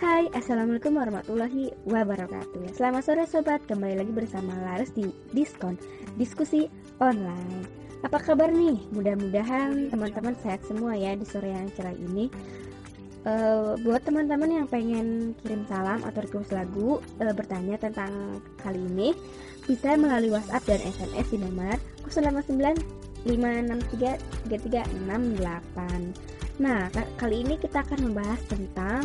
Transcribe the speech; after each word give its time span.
Hai, 0.00 0.32
Assalamualaikum 0.32 0.96
warahmatullahi 0.96 1.68
wabarakatuh. 1.84 2.72
Selamat 2.72 3.04
sore 3.04 3.28
sobat, 3.28 3.60
kembali 3.68 4.00
lagi 4.00 4.08
bersama 4.08 4.56
Laras 4.64 4.96
di 4.96 5.12
Diskon 5.36 5.76
Diskusi 6.16 6.72
Online. 7.04 7.68
Apa 8.00 8.16
kabar 8.16 8.48
nih? 8.48 8.80
Mudah-mudahan 8.96 9.92
teman-teman 9.92 10.32
sehat 10.40 10.64
semua 10.64 10.96
ya 10.96 11.12
di 11.12 11.28
sore 11.28 11.52
yang 11.52 11.68
cerah 11.76 11.92
ini. 11.92 12.32
Uh, 13.28 13.76
Buat 13.84 14.08
teman-teman 14.08 14.64
yang 14.64 14.66
pengen 14.72 15.36
kirim 15.44 15.68
salam 15.68 16.00
atau 16.00 16.24
request 16.24 16.56
lagu 16.56 17.04
uh, 17.20 17.34
Bertanya 17.34 17.74
tentang 17.74 18.38
kali 18.62 18.78
ini 18.78 19.18
Bisa 19.66 19.98
melalui 19.98 20.30
WhatsApp 20.30 20.62
dan 20.62 20.78
SMS 20.78 21.34
di 21.34 21.42
nomor 21.42 21.74
089 22.06 22.54
563 23.26 24.46
3368 24.46 26.35
Nah, 26.56 26.88
kali 27.20 27.44
ini 27.44 27.60
kita 27.60 27.84
akan 27.84 28.10
membahas 28.12 28.40
tentang 28.48 29.04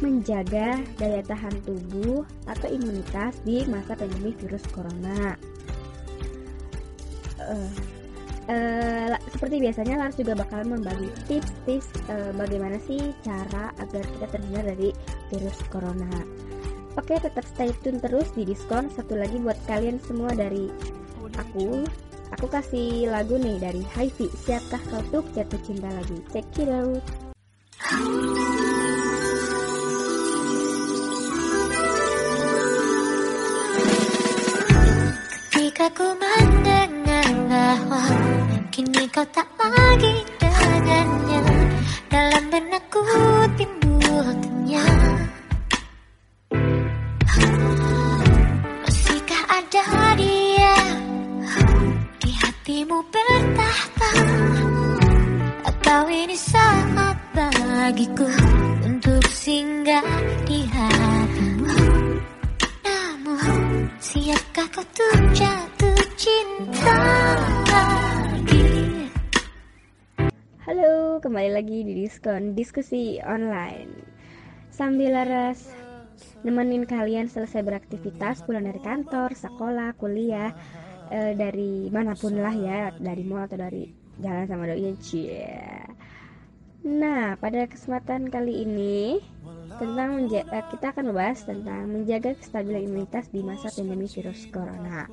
menjaga 0.00 0.80
daya 1.00 1.24
tahan 1.24 1.56
tubuh 1.64 2.24
atau 2.48 2.68
imunitas 2.68 3.36
di 3.44 3.64
masa 3.68 3.96
pandemi 3.96 4.32
virus 4.36 4.64
corona. 4.72 5.36
Uh, 7.40 7.70
uh, 8.48 9.16
seperti 9.32 9.60
biasanya 9.60 10.00
Lars 10.00 10.16
juga 10.16 10.36
bakal 10.36 10.64
membagi 10.68 11.08
tips-tips 11.28 11.88
uh, 12.12 12.32
bagaimana 12.36 12.76
sih 12.84 13.12
cara 13.24 13.72
agar 13.80 14.04
kita 14.04 14.26
terhindar 14.32 14.64
dari 14.76 14.90
virus 15.32 15.56
corona. 15.68 16.12
Oke, 16.96 17.20
tetap 17.20 17.44
stay 17.44 17.72
tune 17.84 18.00
terus 18.00 18.32
di 18.32 18.48
diskon. 18.48 18.88
Satu 18.88 19.20
lagi 19.20 19.36
buat 19.36 19.56
kalian 19.68 20.00
semua 20.00 20.32
dari 20.32 20.72
aku 21.36 21.84
Aku 22.34 22.50
kasih 22.50 23.06
lagu 23.06 23.38
nih 23.38 23.62
dari 23.62 23.82
Hifi 23.94 24.26
Siapkah 24.34 24.82
kau 24.90 24.98
untuk 24.98 25.24
jatuh 25.30 25.60
cinta 25.62 25.86
lagi? 25.86 26.18
Check 26.34 26.58
it 26.58 26.68
out. 26.72 27.04
Ketika 35.76 35.92
ku 35.92 36.08
mendengar 36.16 37.28
bahwa 37.52 38.02
Kini 38.72 39.04
kau 39.12 39.28
tak 39.28 39.44
lagi 39.60 40.24
dengannya 40.40 41.44
Dalam 42.08 42.44
benakku 42.48 43.04
timbul 43.60 44.24
kenyang 44.40 45.15
hatimu 52.76 53.00
bertahta 53.08 54.12
Atau 55.64 56.12
ini 56.12 56.36
saat 56.36 57.16
bagiku 57.32 58.28
Untuk 58.84 59.24
singgah 59.32 60.04
di 60.44 60.60
hatimu 60.68 61.72
Namun 62.84 63.88
siapkah 63.96 64.68
kau 64.68 64.84
tuh 64.92 65.16
jatuh 65.32 66.00
cinta 66.20 67.00
lagi? 67.64 68.68
Halo, 70.68 71.16
kembali 71.24 71.56
lagi 71.56 71.80
di 71.80 72.04
Diskon 72.04 72.52
Diskusi 72.52 73.16
Online. 73.24 74.04
Sambil 74.68 75.16
laras 75.16 75.64
nemenin 76.44 76.84
kalian 76.84 77.32
selesai 77.32 77.64
beraktivitas 77.64 78.44
pulang 78.44 78.68
dari 78.68 78.84
kantor, 78.84 79.32
sekolah, 79.32 79.96
kuliah 79.96 80.52
uh, 81.10 81.32
dari 81.34 81.88
mana 81.90 82.12
pun 82.16 82.34
lah 82.38 82.54
ya 82.54 82.92
dari 82.96 83.22
mall 83.26 83.46
atau 83.46 83.58
dari 83.58 83.90
jalan 84.20 84.46
sama 84.48 84.64
doi 84.70 84.96
cie. 85.00 85.46
Nah 86.86 87.34
pada 87.36 87.66
kesempatan 87.66 88.30
kali 88.30 88.62
ini 88.62 89.18
tentang 89.76 90.30
uh, 90.30 90.64
kita 90.72 90.94
akan 90.94 91.10
membahas 91.12 91.42
tentang 91.44 91.90
menjaga 91.90 92.38
kestabilan 92.38 92.86
imunitas 92.86 93.28
di 93.28 93.42
masa 93.42 93.68
pandemi 93.74 94.06
virus 94.06 94.46
corona. 94.48 95.10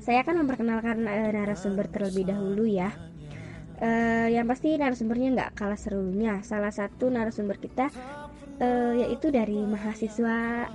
Saya 0.00 0.22
akan 0.22 0.46
memperkenalkan 0.46 1.04
uh, 1.04 1.30
narasumber 1.34 1.90
terlebih 1.90 2.30
dahulu 2.30 2.64
ya. 2.64 2.94
Uh, 3.76 4.32
yang 4.32 4.48
pasti 4.48 4.72
narasumbernya 4.72 5.28
nggak 5.36 5.52
kalah 5.58 5.76
serunya. 5.76 6.40
Salah 6.40 6.72
satu 6.72 7.12
narasumber 7.12 7.60
kita 7.60 7.92
uh, 8.62 8.92
yaitu 8.96 9.28
dari 9.28 9.60
mahasiswa 9.66 10.68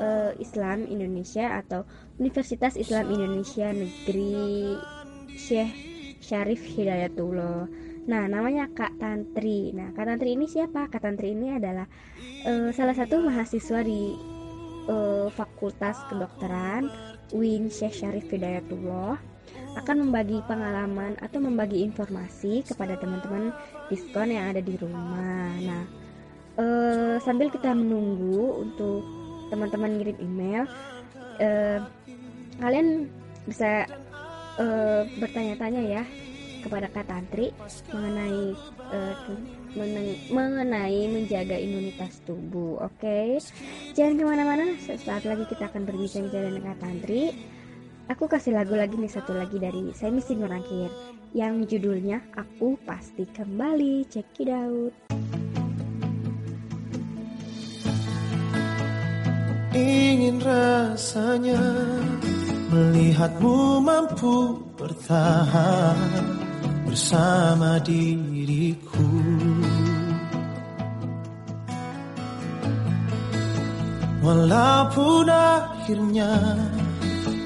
uh, 0.00 0.32
Islam 0.40 0.86
Indonesia 0.88 1.60
atau 1.60 1.86
Universitas 2.18 2.78
Islam 2.78 3.10
Indonesia 3.10 3.70
Negeri 3.70 4.78
Syekh 5.34 5.72
Syarif 6.24 6.62
Hidayatullah. 6.64 7.68
Nah, 8.04 8.28
namanya 8.28 8.68
Kak 8.72 9.00
Tantri. 9.00 9.72
Nah, 9.72 9.92
Kak 9.96 10.08
Tantri 10.08 10.36
ini 10.36 10.44
siapa? 10.44 10.88
Kak 10.92 11.04
Tantri 11.04 11.32
ini 11.32 11.56
adalah 11.56 11.88
uh, 12.44 12.68
salah 12.72 12.96
satu 12.96 13.20
mahasiswa 13.24 13.80
di 13.84 14.16
uh, 14.88 15.28
Fakultas 15.32 16.00
Kedokteran 16.08 16.88
UIN 17.32 17.72
Syekh 17.72 18.04
Syarif 18.04 18.28
Hidayatullah 18.28 19.16
akan 19.74 20.06
membagi 20.06 20.38
pengalaman 20.46 21.18
atau 21.18 21.42
membagi 21.42 21.82
informasi 21.82 22.62
kepada 22.62 22.94
teman-teman 22.94 23.50
diskon 23.90 24.30
yang 24.30 24.54
ada 24.54 24.62
di 24.62 24.78
rumah. 24.78 25.50
Nah, 25.58 25.84
uh, 26.60 27.16
sambil 27.24 27.50
kita 27.50 27.74
menunggu 27.74 28.62
untuk 28.62 29.23
teman-teman 29.52 30.00
ngirim 30.00 30.18
email 30.20 30.64
uh, 31.40 31.78
kalian 32.62 33.10
bisa 33.44 33.84
uh, 34.56 35.02
bertanya-tanya 35.18 35.82
ya 35.84 36.02
kepada 36.64 36.88
Kak 36.88 37.04
Tantri 37.12 37.52
mengenai 37.92 38.56
uh, 38.88 39.14
mengenai 40.32 41.12
menjaga 41.12 41.60
imunitas 41.60 42.24
tubuh. 42.24 42.80
Oke, 42.80 43.04
okay? 43.04 43.28
jangan 43.92 44.16
ke 44.16 44.24
mana-mana. 44.24 44.64
Saat 44.80 45.28
lagi 45.28 45.44
kita 45.44 45.68
akan 45.68 45.84
berbincang-bincang 45.84 46.48
dengan 46.48 46.72
Kak 46.72 46.78
Tantri. 46.80 47.36
Aku 48.08 48.28
kasih 48.28 48.52
lagu 48.52 48.76
lagi 48.76 49.00
nih 49.00 49.12
satu 49.12 49.32
lagi 49.32 49.56
dari 49.56 49.92
Semi 49.96 50.20
Singorangkir 50.20 50.92
yang 51.32 51.64
judulnya 51.64 52.20
Aku 52.36 52.76
Pasti 52.84 53.24
Kembali. 53.28 54.04
Out. 54.52 55.63
Ingin 59.74 60.38
rasanya 60.38 61.58
melihatmu 62.70 63.82
mampu 63.82 64.62
bertahan 64.78 65.98
bersama 66.86 67.82
diriku. 67.82 69.10
Walaupun 74.24 75.28
akhirnya 75.28 76.32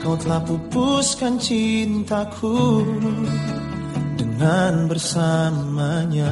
kau 0.04 0.14
telah 0.14 0.38
pupuskan 0.46 1.34
cintaku 1.42 2.86
dengan 4.14 4.86
bersamanya. 4.86 6.30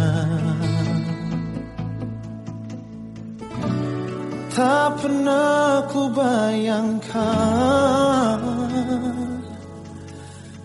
Tak 4.56 5.05
pernah 5.05 5.84
ku 5.93 6.09
bayangkan 6.17 7.21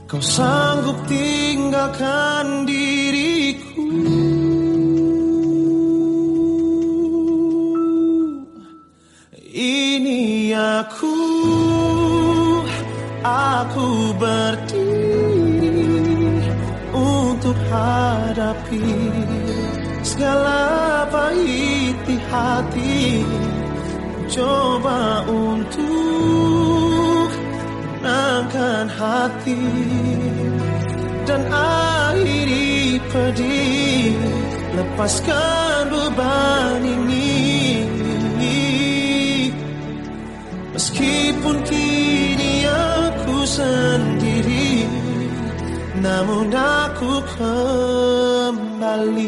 Kau 0.08 0.24
sanggup 0.24 0.96
tinggalkan 1.12 2.64
diriku. 2.64 3.84
Ini 9.52 10.56
aku 10.56 11.20
Aku 13.28 14.16
berdiri 14.16 15.84
Untuk 16.96 17.60
hadapi 17.68 18.88
Segala 20.00 21.04
pahit 21.12 22.00
di 22.08 22.16
hati 22.32 23.28
coba 24.32 25.28
untuk 25.28 27.28
menangkan 28.00 28.88
hati 28.88 29.68
dan 31.28 31.44
akhiri 31.52 32.96
pedih. 33.12 34.16
Lepaskan 34.72 35.92
beban 35.92 36.80
ini. 36.80 37.84
Meskipun 40.72 41.60
kini 41.68 42.64
aku 42.66 43.44
sendiri 43.44 44.88
namun 46.02 46.50
aku 46.50 47.22
kembali 47.38 49.22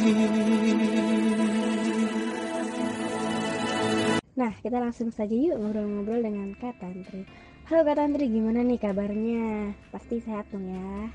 Nah, 4.43 4.51
kita 4.59 4.75
langsung 4.75 5.07
saja 5.07 5.31
yuk 5.31 5.55
ngobrol-ngobrol 5.55 6.19
dengan 6.19 6.51
Kak 6.59 6.75
Tantri. 6.83 7.23
Halo 7.71 7.87
Kak 7.87 7.95
Tantri, 7.95 8.27
gimana 8.27 8.59
nih 8.59 8.75
kabarnya? 8.75 9.71
Pasti 9.87 10.19
sehat 10.19 10.51
dong 10.51 10.67
ya. 10.67 11.07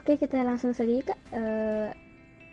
Oke, 0.00 0.16
kita 0.16 0.40
langsung 0.40 0.72
saja 0.72 0.88
yuk 0.88 1.04
Kak. 1.04 1.20
Uh, 1.28 1.92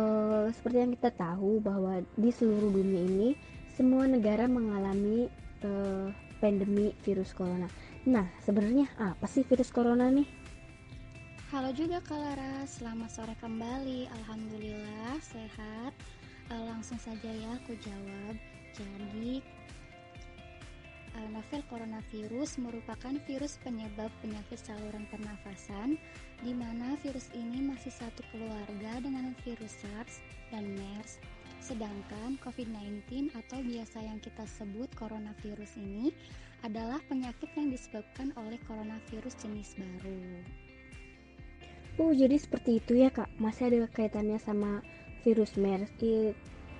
Uh, 0.00 0.48
seperti 0.56 0.80
yang 0.80 0.92
kita 0.96 1.12
tahu 1.12 1.60
bahwa 1.60 2.00
di 2.16 2.32
seluruh 2.32 2.72
dunia 2.72 3.04
ini 3.04 3.28
semua 3.76 4.08
negara 4.08 4.48
mengalami 4.48 5.28
uh, 5.60 6.08
pandemi 6.40 6.96
virus 7.04 7.36
corona. 7.36 7.68
Nah, 8.08 8.24
sebenarnya 8.40 8.88
apa 8.96 9.28
sih 9.28 9.44
virus 9.44 9.68
corona 9.68 10.08
nih? 10.08 10.24
Halo 11.52 11.76
juga 11.76 12.00
Kak 12.00 12.16
Lara, 12.16 12.64
selamat 12.64 13.10
sore 13.12 13.36
kembali. 13.44 14.08
Alhamdulillah 14.08 15.20
sehat. 15.20 15.92
Uh, 16.48 16.64
langsung 16.64 16.96
saja 16.96 17.28
ya 17.28 17.60
aku 17.60 17.76
jawab. 17.84 18.40
Jadi, 18.72 19.44
novel 21.50 21.62
coronavirus 21.66 22.60
merupakan 22.62 23.14
virus 23.26 23.56
penyebab 23.64 24.12
penyakit 24.20 24.60
saluran 24.60 25.08
pernafasan, 25.08 25.98
di 26.44 26.52
mana 26.54 26.94
virus 27.00 27.32
ini 27.32 27.64
masih 27.64 27.90
satu 27.90 28.20
keluarga 28.30 29.02
dengan 29.02 29.32
virus 29.42 29.72
SARS 29.82 30.22
dan 30.54 30.68
MERS. 30.78 31.18
Sedangkan 31.58 32.36
COVID-19 32.44 33.32
atau 33.32 33.58
biasa 33.60 33.98
yang 34.04 34.20
kita 34.20 34.44
sebut 34.46 34.88
coronavirus 34.94 35.80
ini 35.80 36.14
adalah 36.60 37.00
penyakit 37.08 37.48
yang 37.56 37.72
disebabkan 37.72 38.36
oleh 38.36 38.60
coronavirus 38.68 39.34
jenis 39.40 39.74
baru. 39.80 40.44
Oh, 42.00 42.12
jadi 42.12 42.36
seperti 42.36 42.80
itu 42.80 43.00
ya, 43.00 43.12
Kak. 43.12 43.28
Masih 43.36 43.68
ada 43.68 43.88
kaitannya 43.90 44.40
sama 44.40 44.80
virus 45.24 45.56
MERS. 45.56 45.88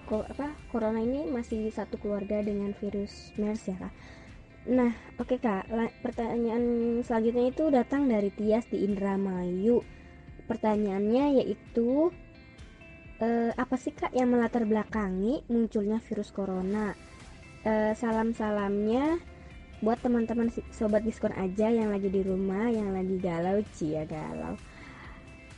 Apa? 0.09 0.53
Corona 0.73 1.03
ini 1.03 1.29
masih 1.29 1.69
satu 1.69 2.01
keluarga 2.01 2.41
dengan 2.41 2.73
virus 2.79 3.35
MERS 3.37 3.69
ya, 3.69 3.77
Kak. 3.77 3.95
Nah, 4.71 4.93
oke 5.17 5.37
okay, 5.37 5.39
Kak. 5.41 5.73
pertanyaan 6.05 7.01
selanjutnya 7.01 7.49
itu 7.49 7.65
datang 7.73 8.07
dari 8.07 8.29
Tias 8.33 8.69
di 8.69 8.85
Indramayu. 8.85 9.81
Pertanyaannya 10.45 11.41
yaitu 11.45 12.11
eh, 13.23 13.53
apa 13.57 13.77
sih 13.81 13.95
Kak 13.97 14.13
yang 14.13 14.33
melatar 14.33 14.69
belakangi 14.69 15.47
munculnya 15.49 16.03
virus 16.05 16.29
corona? 16.35 16.93
Eh, 17.65 17.93
salam-salamnya 17.93 19.21
buat 19.81 19.97
teman-teman 20.05 20.53
sobat 20.77 21.05
diskon 21.09 21.33
aja 21.33 21.73
yang 21.73 21.89
lagi 21.89 22.13
di 22.13 22.21
rumah 22.21 22.69
yang 22.69 22.93
lagi 22.93 23.17
galau 23.17 23.65
cia 23.73 24.05
galau 24.05 24.53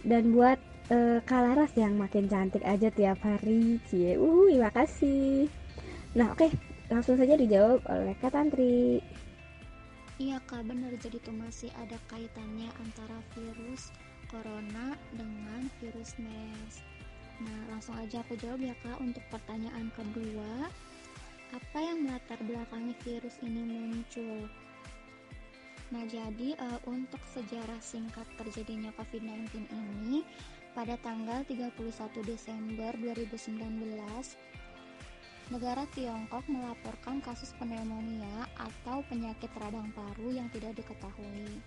dan 0.06 0.30
buat 0.30 0.62
uh, 0.92 1.18
Kalaras 1.24 1.72
yang 1.74 1.96
makin 1.96 2.28
cantik 2.28 2.60
aja 2.62 2.92
tiap 2.92 3.18
hari 3.24 3.80
cie. 3.88 4.20
Uh 4.20 4.52
terima 4.52 4.70
kasih. 4.70 5.48
Nah 6.12 6.36
oke 6.36 6.44
okay, 6.44 6.50
langsung 6.92 7.16
saja 7.16 7.34
dijawab 7.34 7.80
oleh 7.88 8.14
Kak 8.20 8.36
Tantri. 8.36 9.00
Iya 10.20 10.38
kak 10.44 10.68
benar. 10.68 10.92
Jadi 11.00 11.18
tuh 11.24 11.34
masih 11.34 11.72
ada 11.80 11.96
kaitannya 12.06 12.68
antara 12.78 13.18
virus 13.34 13.90
corona 14.28 14.94
dengan 15.16 15.66
virus 15.80 16.14
MERS. 16.20 16.84
Nah 17.42 17.58
langsung 17.72 17.96
aja 17.98 18.22
aku 18.22 18.38
jawab 18.38 18.60
ya 18.60 18.76
kak 18.84 19.00
untuk 19.00 19.24
pertanyaan 19.32 19.88
kedua. 19.96 20.68
Apa 21.52 21.78
yang 21.80 22.06
melatar 22.06 22.38
belakangi 22.44 22.94
virus 23.02 23.36
ini 23.44 23.60
muncul. 23.60 24.48
Nah, 25.92 26.08
jadi 26.08 26.56
uh, 26.56 26.80
untuk 26.88 27.20
sejarah 27.36 27.76
singkat 27.84 28.24
terjadinya 28.40 28.88
COVID-19 28.96 29.68
ini 29.68 30.24
pada 30.72 30.96
tanggal 31.04 31.44
31 31.44 31.76
Desember 32.24 32.96
2019 32.96 33.60
negara 35.52 35.84
Tiongkok 35.92 36.48
melaporkan 36.48 37.20
kasus 37.20 37.52
pneumonia 37.60 38.48
atau 38.56 39.04
penyakit 39.12 39.52
radang 39.60 39.92
paru 39.92 40.32
yang 40.32 40.48
tidak 40.48 40.80
diketahui. 40.80 41.60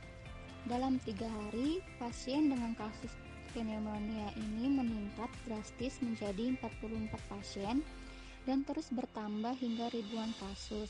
Dalam 0.66 0.98
tiga 1.06 1.30
hari, 1.30 1.86
pasien 2.02 2.50
dengan 2.50 2.74
kasus 2.74 3.14
pneumonia 3.54 4.34
ini 4.34 4.74
meningkat 4.74 5.30
drastis 5.46 6.02
menjadi 6.02 6.58
44 6.58 7.14
pasien 7.30 7.86
dan 8.50 8.66
terus 8.66 8.90
bertambah 8.90 9.54
hingga 9.54 9.94
ribuan 9.94 10.34
kasus, 10.42 10.90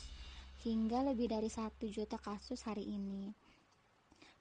hingga 0.64 1.04
lebih 1.04 1.28
dari 1.28 1.52
satu 1.52 1.84
juta 1.84 2.16
kasus 2.16 2.64
hari 2.64 2.88
ini. 2.88 3.28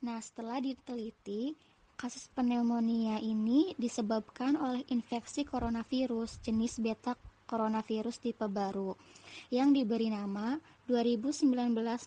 Nah, 0.07 0.24
setelah 0.24 0.63
diteliti, 0.63 1.56
kasus 1.95 2.27
pneumonia 2.36 3.24
ini 3.24 3.71
disebabkan 3.80 4.59
oleh 4.59 4.83
infeksi 4.92 5.47
coronavirus 5.47 6.44
jenis 6.44 6.83
beta 6.83 7.15
coronavirus 7.47 8.19
tipe 8.19 8.44
baru 8.51 9.00
yang 9.47 9.71
diberi 9.71 10.12
nama 10.12 10.59
2019 10.92 11.47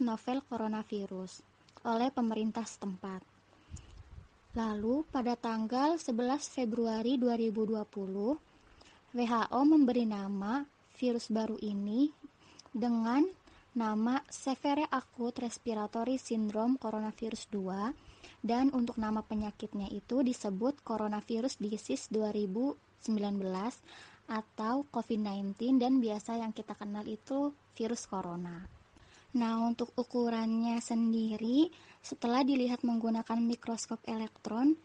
novel 0.04 0.38
coronavirus 0.44 1.40
oleh 1.88 2.12
pemerintah 2.12 2.68
setempat. 2.68 3.24
Lalu 4.52 5.08
pada 5.08 5.38
tanggal 5.38 5.96
11 5.96 6.52
Februari 6.52 7.16
2020, 7.16 8.36
WHO 9.16 9.60
memberi 9.64 10.04
nama 10.04 10.66
virus 10.98 11.30
baru 11.32 11.56
ini 11.64 12.10
dengan 12.74 13.24
nama 13.72 14.20
Severe 14.26 14.84
Acute 14.90 15.46
Respiratory 15.46 16.18
Syndrome 16.18 16.76
Coronavirus 16.76 17.46
2 17.54 18.07
dan 18.44 18.70
untuk 18.70 18.96
nama 18.96 19.24
penyakitnya 19.24 19.90
itu 19.90 20.22
disebut 20.22 20.80
Coronavirus 20.86 21.58
Disease 21.58 22.10
2019 22.10 22.76
atau 24.28 24.84
COVID-19 24.92 25.80
dan 25.80 25.98
biasa 25.98 26.38
yang 26.38 26.52
kita 26.52 26.76
kenal 26.76 27.06
itu 27.08 27.54
virus 27.74 28.04
corona. 28.04 28.68
Nah, 29.36 29.60
untuk 29.64 29.92
ukurannya 29.96 30.80
sendiri 30.80 31.68
setelah 32.00 32.44
dilihat 32.44 32.84
menggunakan 32.84 33.40
mikroskop 33.42 34.00
elektron 34.08 34.78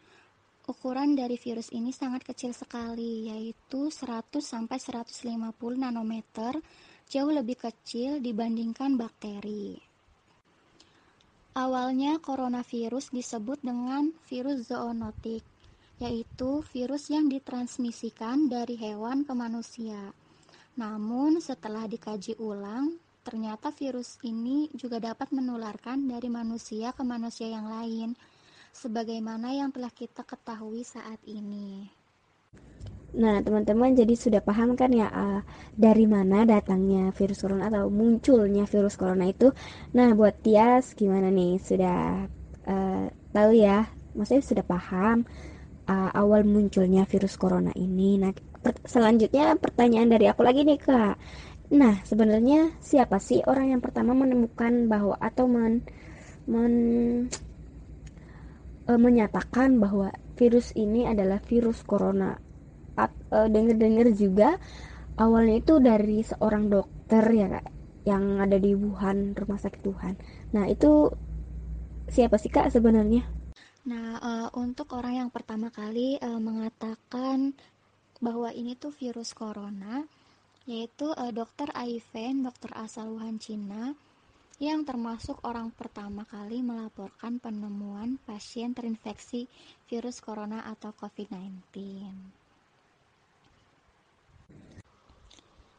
Ukuran 0.63 1.11
dari 1.11 1.35
virus 1.35 1.75
ini 1.75 1.91
sangat 1.91 2.23
kecil 2.23 2.55
sekali, 2.55 3.27
yaitu 3.27 3.91
100 3.91 4.39
sampai 4.39 4.79
150 4.79 5.51
nanometer, 5.75 6.55
jauh 7.11 7.27
lebih 7.35 7.59
kecil 7.59 8.23
dibandingkan 8.23 8.95
bakteri. 8.95 9.92
Awalnya 11.53 12.17
coronavirus 12.17 13.13
disebut 13.13 13.61
dengan 13.61 14.09
virus 14.25 14.73
zoonotik, 14.73 15.45
yaitu 16.01 16.65
virus 16.73 17.13
yang 17.13 17.29
ditransmisikan 17.29 18.49
dari 18.49 18.73
hewan 18.73 19.21
ke 19.21 19.37
manusia. 19.37 20.17
Namun 20.73 21.37
setelah 21.37 21.85
dikaji 21.85 22.41
ulang, 22.41 22.97
ternyata 23.21 23.69
virus 23.69 24.17
ini 24.25 24.65
juga 24.73 24.97
dapat 24.97 25.29
menularkan 25.29 26.09
dari 26.09 26.25
manusia 26.25 26.89
ke 26.89 27.05
manusia 27.05 27.45
yang 27.45 27.69
lain 27.69 28.17
sebagaimana 28.73 29.53
yang 29.53 29.69
telah 29.69 29.93
kita 29.93 30.25
ketahui 30.25 30.81
saat 30.81 31.21
ini. 31.29 31.85
Nah, 33.13 33.45
teman-teman 33.45 33.93
jadi 33.93 34.17
sudah 34.17 34.41
paham 34.41 34.73
kan 34.73 34.89
ya 34.89 35.05
uh, 35.09 35.41
dari 35.77 36.09
mana 36.09 36.49
datangnya 36.49 37.13
virus 37.13 37.45
corona 37.45 37.69
atau 37.69 37.89
munculnya 37.93 38.65
virus 38.65 38.97
corona 38.97 39.29
itu? 39.29 39.53
Nah, 39.93 40.17
buat 40.17 40.41
Tias 40.41 40.97
gimana 40.97 41.29
nih? 41.29 41.61
Sudah 41.61 42.25
uh, 42.65 43.05
tahu 43.29 43.51
ya? 43.53 43.85
Maksudnya 44.17 44.43
sudah 44.45 44.65
paham 44.65 45.25
uh, 45.85 46.09
awal 46.17 46.41
munculnya 46.41 47.05
virus 47.05 47.37
corona 47.37 47.69
ini. 47.77 48.17
Nah, 48.17 48.33
per 48.33 48.81
selanjutnya 48.81 49.61
pertanyaan 49.61 50.09
dari 50.09 50.25
aku 50.25 50.41
lagi 50.41 50.65
nih, 50.65 50.79
Kak. 50.81 51.15
Nah, 51.73 52.03
sebenarnya 52.05 52.75
siapa 52.83 53.17
sih 53.17 53.41
orang 53.49 53.77
yang 53.77 53.81
pertama 53.81 54.13
menemukan 54.13 54.85
bahwa 54.85 55.17
atau 55.17 55.49
men, 55.49 55.81
men 56.45 56.73
e, 58.85 58.91
menyatakan 58.93 59.81
bahwa 59.81 60.13
virus 60.37 60.75
ini 60.77 61.09
adalah 61.09 61.41
virus 61.41 61.81
corona. 61.81 62.37
E, 62.93 63.37
dengar-dengar 63.49 64.07
juga 64.13 64.61
awalnya 65.17 65.57
itu 65.61 65.73
dari 65.81 66.21
seorang 66.21 66.69
dokter 66.69 67.25
ya 67.33 67.47
kak 67.49 67.67
yang 68.03 68.43
ada 68.43 68.59
di 68.59 68.75
Wuhan 68.75 69.33
rumah 69.33 69.57
sakit 69.57 69.81
Wuhan. 69.87 70.15
Nah 70.53 70.67
itu 70.67 71.09
siapa 72.11 72.35
sih 72.37 72.51
kak 72.51 72.69
sebenarnya? 72.69 73.23
Nah 73.89 74.19
uh, 74.19 74.47
untuk 74.59 74.93
orang 74.93 75.25
yang 75.25 75.29
pertama 75.33 75.71
kali 75.73 76.19
uh, 76.19 76.39
mengatakan 76.39 77.55
bahwa 78.23 78.51
ini 78.53 78.75
tuh 78.77 78.93
virus 78.93 79.35
corona 79.35 80.03
yaitu 80.63 81.11
uh, 81.11 81.31
dokter 81.35 81.67
Aiven, 81.75 82.47
dokter 82.47 82.71
asal 82.77 83.11
Wuhan 83.11 83.41
Cina 83.41 83.91
yang 84.61 84.87
termasuk 84.87 85.43
orang 85.43 85.73
pertama 85.75 86.23
kali 86.23 86.63
melaporkan 86.63 87.41
penemuan 87.41 88.15
pasien 88.23 88.71
terinfeksi 88.71 89.49
virus 89.91 90.23
corona 90.23 90.63
atau 90.69 90.95
COVID-19. 90.95 91.59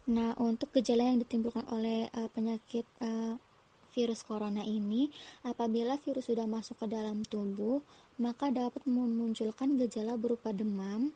Nah, 0.04 0.36
untuk 0.36 0.68
gejala 0.76 1.08
yang 1.08 1.16
ditimbulkan 1.24 1.64
oleh 1.72 2.12
uh, 2.12 2.28
penyakit 2.28 2.84
uh, 3.00 3.40
virus 3.96 4.20
corona 4.20 4.60
ini, 4.60 5.08
apabila 5.48 5.96
virus 5.96 6.28
sudah 6.28 6.44
masuk 6.44 6.76
ke 6.84 6.92
dalam 6.92 7.24
tubuh, 7.24 7.80
maka 8.20 8.52
dapat 8.52 8.84
memunculkan 8.84 9.80
gejala 9.80 10.20
berupa 10.20 10.52
demam, 10.52 11.08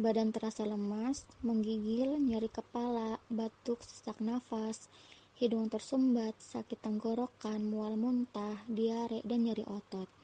badan 0.00 0.32
terasa 0.32 0.64
lemas, 0.64 1.28
menggigil, 1.44 2.16
nyeri 2.16 2.48
kepala, 2.48 3.20
batuk, 3.28 3.84
sesak 3.84 4.16
nafas, 4.24 4.88
hidung 5.36 5.68
tersumbat, 5.68 6.32
sakit 6.40 6.80
tenggorokan, 6.80 7.60
mual 7.68 8.00
muntah, 8.00 8.64
diare, 8.64 9.20
dan 9.28 9.44
nyeri 9.44 9.68
otot. 9.68 10.15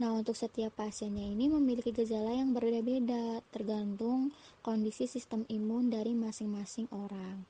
Nah, 0.00 0.16
untuk 0.16 0.32
setiap 0.32 0.80
pasiennya 0.80 1.28
ini 1.28 1.52
memiliki 1.52 1.92
gejala 1.92 2.32
yang 2.32 2.56
berbeda-beda, 2.56 3.44
tergantung 3.52 4.32
kondisi 4.64 5.04
sistem 5.04 5.44
imun 5.52 5.92
dari 5.92 6.16
masing-masing 6.16 6.88
orang. 6.88 7.44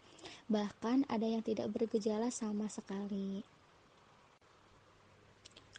Bahkan 0.50 1.07
ada 1.07 1.30
yang 1.30 1.47
tidak 1.47 1.71
bergejala 1.71 2.35
sama 2.35 2.66
sekali. 2.66 3.47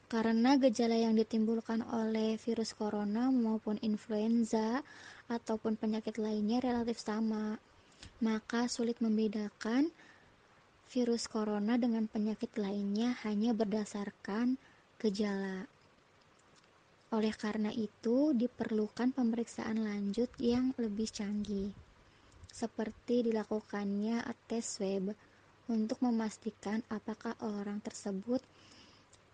Karena 0.08 0.56
gejala 0.56 0.96
yang 0.96 1.20
ditimbulkan 1.20 1.84
oleh 1.92 2.40
virus 2.40 2.72
corona 2.72 3.28
maupun 3.28 3.76
influenza 3.84 4.80
ataupun 5.28 5.76
penyakit 5.76 6.16
lainnya 6.24 6.64
relatif 6.64 7.04
sama, 7.04 7.60
maka 8.24 8.72
sulit 8.72 8.96
membedakan 9.04 9.92
virus 10.88 11.28
corona 11.28 11.76
dengan 11.76 12.08
penyakit 12.08 12.56
lainnya 12.56 13.20
hanya 13.28 13.52
berdasarkan 13.52 14.56
gejala. 15.00 15.68
Oleh 17.12 17.36
karena 17.36 17.68
itu, 17.76 18.32
diperlukan 18.32 19.12
pemeriksaan 19.12 19.84
lanjut 19.84 20.32
yang 20.40 20.72
lebih 20.80 21.12
canggih, 21.12 21.76
seperti 22.48 23.28
dilakukannya 23.28 24.24
tes 24.48 24.80
swab 24.80 25.12
untuk 25.68 26.00
memastikan 26.00 26.80
apakah 26.88 27.36
orang 27.44 27.84
tersebut 27.84 28.40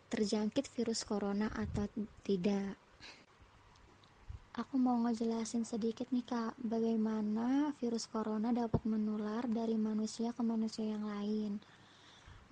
terjangkit 0.10 0.66
virus 0.74 1.06
corona 1.06 1.54
atau 1.54 1.86
tidak. 2.26 2.82
Aku 4.58 4.82
mau 4.82 4.98
ngejelasin 5.06 5.70
sedikit 5.70 6.10
nih 6.10 6.26
kak, 6.26 6.58
bagaimana 6.58 7.78
virus 7.78 8.10
corona 8.10 8.50
dapat 8.50 8.90
menular 8.90 9.46
dari 9.46 9.78
manusia 9.78 10.34
ke 10.34 10.42
manusia 10.42 10.82
yang 10.82 11.06
lain. 11.06 11.62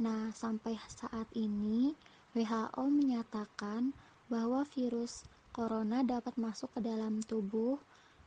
Nah, 0.05 0.29
sampai 0.29 0.77
saat 0.85 1.25
ini 1.33 1.97
WHO 2.37 2.83
menyatakan 2.93 3.89
bahwa 4.25 4.65
virus 4.73 5.25
corona 5.53 6.01
dapat 6.01 6.33
masuk 6.35 6.73
ke 6.73 6.81
dalam 6.81 7.21
tubuh 7.21 7.77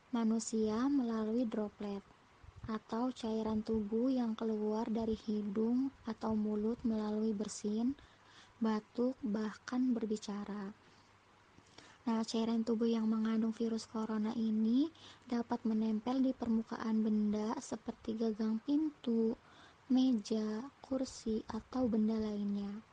manusia 0.09 0.89
melalui 0.89 1.45
droplet 1.45 2.01
atau 2.69 3.09
cairan 3.09 3.65
tubuh 3.65 4.13
yang 4.13 4.37
keluar 4.37 4.85
dari 4.89 5.17
hidung 5.25 5.89
atau 6.05 6.37
mulut 6.37 6.77
melalui 6.85 7.33
bersin, 7.33 7.97
batuk, 8.61 9.17
bahkan 9.25 9.89
berbicara. 9.93 10.69
Nah, 12.09 12.25
cairan 12.25 12.65
tubuh 12.65 12.89
yang 12.89 13.05
mengandung 13.05 13.53
virus 13.53 13.85
corona 13.85 14.33
ini 14.33 14.89
dapat 15.29 15.61
menempel 15.65 16.21
di 16.21 16.33
permukaan 16.33 17.05
benda 17.05 17.53
seperti 17.61 18.17
gagang 18.17 18.57
pintu, 18.65 19.37
meja, 19.93 20.69
kursi, 20.81 21.45
atau 21.49 21.85
benda 21.85 22.17
lainnya. 22.17 22.88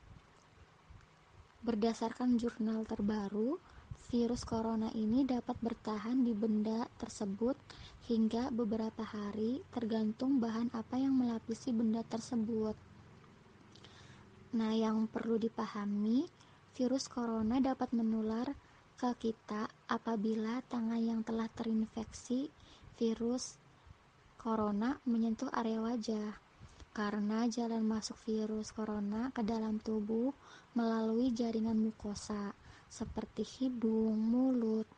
Berdasarkan 1.67 2.39
jurnal 2.39 2.87
terbaru, 2.87 3.59
virus 4.07 4.47
corona 4.47 4.87
ini 4.95 5.27
dapat 5.27 5.59
bertahan 5.59 6.23
di 6.23 6.31
benda 6.31 6.87
tersebut 6.95 7.59
hingga 8.07 8.55
beberapa 8.55 9.03
hari, 9.03 9.67
tergantung 9.75 10.39
bahan 10.39 10.71
apa 10.71 10.95
yang 10.95 11.19
melapisi 11.19 11.75
benda 11.75 12.07
tersebut. 12.07 12.79
Nah, 14.55 14.79
yang 14.79 15.11
perlu 15.11 15.43
dipahami, 15.43 16.31
virus 16.79 17.11
corona 17.11 17.59
dapat 17.59 17.91
menular 17.91 18.47
ke 18.95 19.11
kita 19.19 19.67
apabila 19.91 20.63
tangan 20.71 21.03
yang 21.03 21.27
telah 21.27 21.51
terinfeksi 21.51 22.47
virus 22.95 23.59
corona 24.39 25.03
menyentuh 25.03 25.51
area 25.51 25.83
wajah. 25.83 26.46
Karena 26.97 27.45
jalan 27.45 27.85
masuk 27.85 28.17
virus 28.25 28.73
corona 28.73 29.29
ke 29.37 29.45
dalam 29.45 29.77
tubuh 29.85 30.33
melalui 30.73 31.29
jaringan 31.29 31.77
mukosa 31.77 32.57
seperti 32.89 33.45
hidung, 33.45 34.17
mulut, 34.17 34.89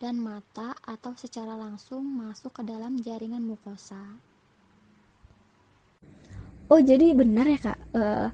dan 0.00 0.16
mata 0.16 0.72
atau 0.80 1.12
secara 1.12 1.52
langsung 1.52 2.00
masuk 2.08 2.56
ke 2.56 2.62
dalam 2.64 2.96
jaringan 3.04 3.44
mukosa. 3.44 4.00
Oh, 6.72 6.80
jadi 6.80 7.12
benar 7.12 7.44
ya, 7.44 7.60
Kak. 7.60 7.78
Uh, 7.92 8.32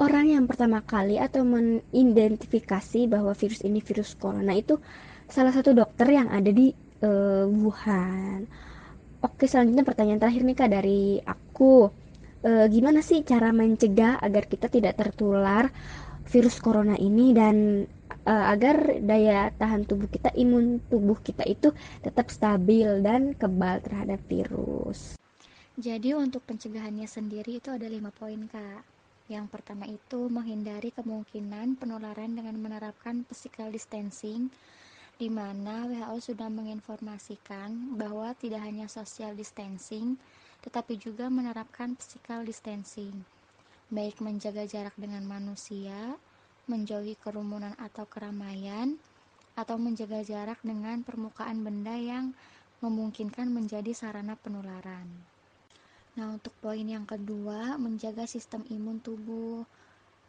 orang 0.00 0.32
yang 0.32 0.48
pertama 0.48 0.80
kali 0.80 1.20
atau 1.20 1.44
mengidentifikasi 1.44 3.04
bahwa 3.04 3.36
virus 3.36 3.60
ini 3.68 3.84
virus 3.84 4.16
corona 4.16 4.56
itu 4.56 4.80
salah 5.28 5.52
satu 5.52 5.76
dokter 5.76 6.08
yang 6.08 6.32
ada 6.32 6.48
di 6.48 6.72
uh, 7.04 7.44
Wuhan. 7.44 8.48
Oke, 9.20 9.44
selanjutnya 9.44 9.84
pertanyaan 9.84 10.24
terakhir 10.24 10.40
nih 10.40 10.56
Kak 10.56 10.70
dari 10.72 11.20
aku. 11.20 12.05
Uh, 12.44 12.68
gimana 12.68 13.00
sih 13.00 13.24
cara 13.24 13.52
mencegah 13.54 14.20
agar 14.20 14.44
kita 14.44 14.68
tidak 14.68 15.00
tertular 15.00 15.72
virus 16.26 16.58
corona 16.58 16.98
ini 16.98 17.32
dan 17.32 17.86
uh, 18.26 18.44
agar 18.52 18.98
daya 19.00 19.54
tahan 19.54 19.86
tubuh 19.86 20.10
kita, 20.10 20.34
imun 20.34 20.82
tubuh 20.90 21.16
kita 21.22 21.46
itu 21.46 21.70
tetap 22.02 22.28
stabil 22.28 23.00
dan 23.00 23.32
kebal 23.38 23.78
terhadap 23.80 24.20
virus. 24.26 25.16
Jadi 25.76 26.16
untuk 26.16 26.40
pencegahannya 26.48 27.04
sendiri 27.04 27.60
itu 27.60 27.68
ada 27.68 27.84
lima 27.86 28.08
poin 28.10 28.48
kak. 28.48 28.82
Yang 29.26 29.46
pertama 29.50 29.84
itu 29.90 30.30
menghindari 30.30 30.94
kemungkinan 30.94 31.76
penularan 31.82 32.32
dengan 32.32 32.56
menerapkan 32.62 33.26
physical 33.26 33.74
distancing 33.74 34.48
di 35.16 35.32
mana 35.32 35.88
WHO 35.88 36.32
sudah 36.32 36.46
menginformasikan 36.52 37.96
bahwa 37.96 38.36
tidak 38.36 38.62
hanya 38.62 38.86
social 38.86 39.32
distancing 39.32 40.20
tetapi 40.66 40.98
juga 40.98 41.30
menerapkan 41.30 41.94
physical 41.94 42.42
distancing 42.42 43.22
baik 43.86 44.18
menjaga 44.18 44.66
jarak 44.66 44.98
dengan 44.98 45.22
manusia, 45.22 46.18
menjauhi 46.66 47.14
kerumunan 47.22 47.70
atau 47.78 48.02
keramaian, 48.10 48.98
atau 49.54 49.78
menjaga 49.78 50.26
jarak 50.26 50.58
dengan 50.66 51.06
permukaan 51.06 51.62
benda 51.62 51.94
yang 51.94 52.34
memungkinkan 52.82 53.46
menjadi 53.46 53.94
sarana 53.94 54.34
penularan. 54.34 55.06
Nah, 56.18 56.34
untuk 56.34 56.50
poin 56.58 56.82
yang 56.82 57.06
kedua, 57.06 57.78
menjaga 57.78 58.26
sistem 58.26 58.66
imun 58.66 58.98
tubuh, 58.98 59.62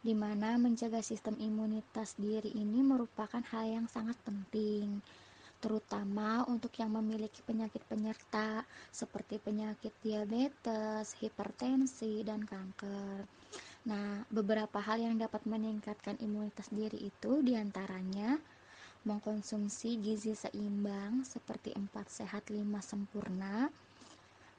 di 0.06 0.13
mana 0.13 0.62
menjaga 0.62 1.01
sistem 1.01 1.34
imunitas 1.41 2.13
diri 2.22 2.53
ini 2.53 2.86
merupakan 2.86 3.41
hal 3.41 3.65
yang 3.65 3.88
sangat 3.89 4.15
penting, 4.22 5.01
terutama 5.57 6.45
untuk 6.45 6.71
yang 6.77 6.93
memiliki 6.93 7.41
penyakit 7.41 7.81
penyerta 7.89 8.61
seperti 8.93 9.41
penyakit 9.41 9.93
diabetes, 10.05 11.17
hipertensi, 11.17 12.21
dan 12.21 12.45
kanker. 12.45 13.25
Nah, 13.87 14.21
beberapa 14.27 14.83
hal 14.83 14.99
yang 14.99 15.15
dapat 15.15 15.47
meningkatkan 15.47 16.19
imunitas 16.19 16.67
diri 16.69 17.07
itu 17.07 17.39
di 17.39 17.55
antaranya 17.55 18.35
mengkonsumsi 19.07 20.03
gizi 20.03 20.35
seimbang 20.35 21.23
seperti 21.23 21.71
4 21.71 21.95
sehat 22.11 22.51
5 22.51 22.59
sempurna, 22.83 23.71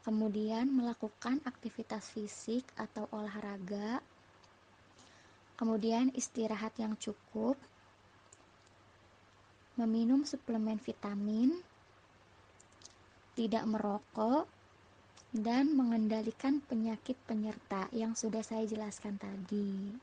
kemudian 0.01 0.73
melakukan 0.73 1.45
aktivitas 1.45 2.09
fisik 2.17 2.65
atau 2.81 3.05
olahraga, 3.13 4.01
kemudian 5.61 6.09
istirahat 6.17 6.73
yang 6.81 6.97
cukup, 6.97 7.61
meminum 9.79 10.27
suplemen 10.27 10.83
vitamin, 10.83 11.55
tidak 13.39 13.65
merokok, 13.71 14.51
dan 15.31 15.77
mengendalikan 15.77 16.59
penyakit 16.65 17.15
penyerta 17.29 17.87
yang 17.95 18.19
sudah 18.19 18.43
saya 18.43 18.67
jelaskan 18.67 19.15
tadi. 19.21 19.95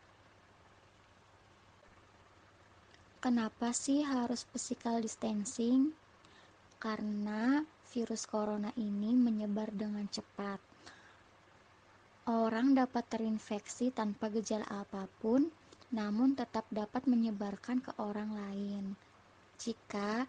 Kenapa 3.20 3.74
sih 3.74 4.06
harus 4.06 4.46
physical 4.54 5.02
distancing? 5.02 5.92
Karena 6.78 7.66
virus 7.90 8.30
corona 8.30 8.70
ini 8.78 9.18
menyebar 9.18 9.74
dengan 9.74 10.06
cepat. 10.06 10.62
Orang 12.30 12.78
dapat 12.78 13.10
terinfeksi 13.10 13.90
tanpa 13.90 14.30
gejala 14.30 14.70
apa 14.70 15.10
pun, 15.20 15.50
namun 15.90 16.38
tetap 16.38 16.70
dapat 16.70 17.10
menyebarkan 17.10 17.82
ke 17.82 17.92
orang 17.98 18.30
lain. 18.38 18.94
Jika 19.56 20.28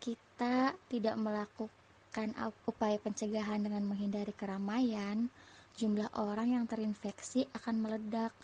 kita 0.00 0.74
tidak 0.90 1.16
melakukan 1.20 2.28
upaya 2.66 2.98
pencegahan 2.98 3.62
dengan 3.62 3.86
menghindari 3.86 4.34
keramaian, 4.34 5.30
jumlah 5.78 6.10
orang 6.18 6.58
yang 6.58 6.64
terinfeksi 6.66 7.46
akan 7.54 7.78
meledak 7.78 8.34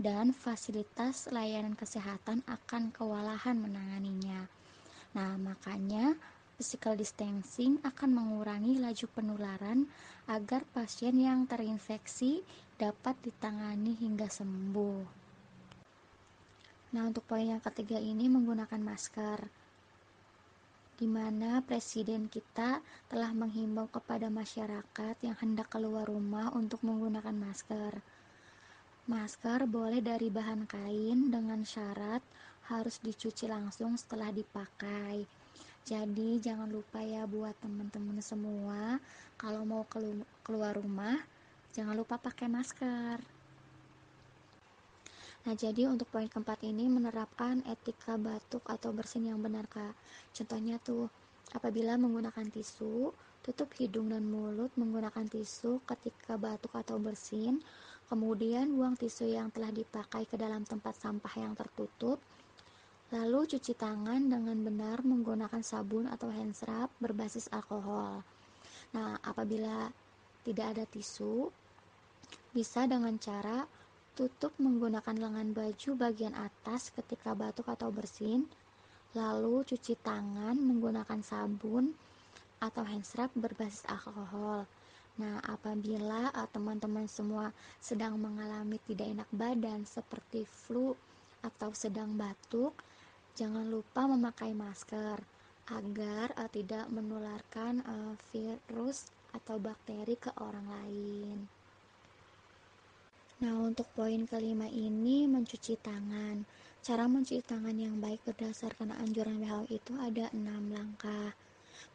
dan 0.00 0.32
fasilitas 0.32 1.28
layanan 1.28 1.76
kesehatan 1.76 2.40
akan 2.48 2.90
kewalahan 2.96 3.60
menanganinya. 3.60 4.48
Nah, 5.12 5.36
makanya 5.36 6.16
physical 6.56 6.96
distancing 6.96 7.76
akan 7.84 8.16
mengurangi 8.16 8.80
laju 8.80 9.06
penularan 9.12 9.84
agar 10.24 10.64
pasien 10.72 11.20
yang 11.20 11.44
terinfeksi 11.44 12.40
dapat 12.80 13.18
ditangani 13.20 13.92
hingga 14.00 14.32
sembuh. 14.32 15.21
Nah, 16.92 17.08
untuk 17.08 17.24
poin 17.24 17.48
yang 17.48 17.62
ketiga 17.64 17.96
ini 17.96 18.28
menggunakan 18.28 18.76
masker. 18.76 19.48
Di 21.00 21.08
mana 21.08 21.64
presiden 21.64 22.28
kita 22.28 22.84
telah 23.08 23.32
menghimbau 23.32 23.88
kepada 23.88 24.28
masyarakat 24.28 25.16
yang 25.24 25.32
hendak 25.40 25.72
keluar 25.72 26.04
rumah 26.04 26.52
untuk 26.52 26.84
menggunakan 26.84 27.32
masker. 27.32 27.96
Masker 29.08 29.66
boleh 29.66 30.04
dari 30.04 30.28
bahan 30.28 30.68
kain 30.68 31.32
dengan 31.32 31.64
syarat 31.64 32.20
harus 32.68 33.00
dicuci 33.00 33.48
langsung 33.48 33.96
setelah 33.96 34.28
dipakai. 34.30 35.24
Jadi 35.82 36.38
jangan 36.38 36.70
lupa 36.70 37.02
ya 37.02 37.26
buat 37.26 37.58
teman-teman 37.58 38.22
semua 38.22 39.02
kalau 39.34 39.66
mau 39.66 39.82
keluar 40.46 40.78
rumah 40.78 41.18
jangan 41.74 41.98
lupa 41.98 42.20
pakai 42.20 42.46
masker. 42.46 43.41
Nah, 45.42 45.58
jadi 45.58 45.90
untuk 45.90 46.06
poin 46.06 46.30
keempat 46.30 46.62
ini 46.62 46.86
menerapkan 46.86 47.66
etika 47.66 48.14
batuk 48.14 48.62
atau 48.70 48.94
bersin 48.94 49.26
yang 49.26 49.42
benar, 49.42 49.66
Kak. 49.66 49.90
Contohnya 50.30 50.78
tuh, 50.78 51.10
apabila 51.50 51.98
menggunakan 51.98 52.46
tisu, 52.46 53.10
tutup 53.42 53.74
hidung 53.74 54.06
dan 54.06 54.22
mulut 54.22 54.70
menggunakan 54.78 55.26
tisu 55.26 55.82
ketika 55.82 56.38
batuk 56.38 56.70
atau 56.78 57.02
bersin, 57.02 57.58
kemudian 58.06 58.70
buang 58.70 58.94
tisu 58.94 59.34
yang 59.34 59.50
telah 59.50 59.74
dipakai 59.74 60.30
ke 60.30 60.38
dalam 60.38 60.62
tempat 60.62 60.94
sampah 60.94 61.34
yang 61.34 61.58
tertutup, 61.58 62.22
lalu 63.10 63.42
cuci 63.50 63.74
tangan 63.74 64.22
dengan 64.30 64.62
benar 64.62 65.02
menggunakan 65.02 65.58
sabun 65.58 66.06
atau 66.06 66.30
hand 66.30 66.54
rub 66.62 66.88
berbasis 67.02 67.50
alkohol. 67.50 68.22
Nah, 68.94 69.18
apabila 69.26 69.90
tidak 70.46 70.78
ada 70.78 70.84
tisu, 70.86 71.50
bisa 72.54 72.86
dengan 72.86 73.18
cara 73.18 73.66
Tutup 74.12 74.52
menggunakan 74.60 75.16
lengan 75.16 75.56
baju 75.56 75.90
bagian 75.96 76.36
atas 76.36 76.92
ketika 76.92 77.32
batuk 77.32 77.72
atau 77.72 77.88
bersin, 77.88 78.44
lalu 79.16 79.64
cuci 79.64 79.96
tangan 80.04 80.52
menggunakan 80.52 81.24
sabun 81.24 81.96
atau 82.60 82.84
hand 82.84 83.08
rub 83.16 83.32
berbasis 83.32 83.88
alkohol. 83.88 84.68
Nah, 85.16 85.40
apabila 85.44 86.28
uh, 86.28 86.48
teman-teman 86.48 87.08
semua 87.08 87.56
sedang 87.80 88.20
mengalami 88.20 88.76
tidak 88.84 89.16
enak 89.16 89.28
badan 89.32 89.88
seperti 89.88 90.44
flu 90.44 90.92
atau 91.40 91.72
sedang 91.72 92.12
batuk, 92.12 92.76
jangan 93.32 93.64
lupa 93.64 94.04
memakai 94.04 94.52
masker 94.52 95.24
agar 95.72 96.36
uh, 96.36 96.52
tidak 96.52 96.84
menularkan 96.92 97.80
uh, 97.84 98.12
virus 98.28 99.08
atau 99.32 99.56
bakteri 99.56 100.20
ke 100.20 100.28
orang 100.36 100.68
lain. 100.68 101.61
Nah, 103.42 103.58
untuk 103.58 103.90
poin 103.98 104.22
kelima 104.22 104.70
ini 104.70 105.26
mencuci 105.26 105.74
tangan. 105.82 106.46
Cara 106.78 107.10
mencuci 107.10 107.42
tangan 107.42 107.74
yang 107.74 107.98
baik 107.98 108.22
berdasarkan 108.22 108.94
anjuran 108.94 109.42
WHO 109.42 109.66
itu 109.66 109.92
ada 109.98 110.30
enam 110.30 110.70
langkah. 110.70 111.34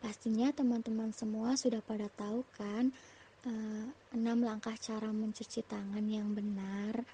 Pastinya 0.03 0.51
teman-teman 0.51 1.15
semua 1.15 1.55
sudah 1.55 1.79
pada 1.79 2.11
tahu 2.19 2.43
kan 2.59 2.91
eh, 3.47 3.87
enam 4.11 4.43
langkah 4.43 4.75
cara 4.75 5.07
mencuci 5.07 5.63
tangan 5.63 6.03
yang 6.11 6.35
benar. 6.35 7.07